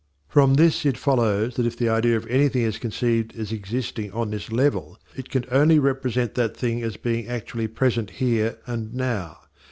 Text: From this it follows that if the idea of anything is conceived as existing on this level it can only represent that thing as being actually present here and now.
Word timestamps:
From 0.27 0.55
this 0.55 0.83
it 0.83 0.97
follows 0.97 1.53
that 1.57 1.67
if 1.67 1.77
the 1.77 1.87
idea 1.89 2.17
of 2.17 2.25
anything 2.25 2.63
is 2.63 2.79
conceived 2.79 3.37
as 3.37 3.51
existing 3.51 4.11
on 4.13 4.31
this 4.31 4.51
level 4.51 4.97
it 5.15 5.29
can 5.29 5.45
only 5.51 5.77
represent 5.77 6.33
that 6.33 6.57
thing 6.57 6.81
as 6.81 6.97
being 6.97 7.27
actually 7.27 7.67
present 7.67 8.09
here 8.09 8.57
and 8.65 8.95
now. 8.95 9.37